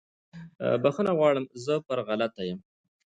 [0.83, 2.59] بخښنه غواړم زه پر غلطه یم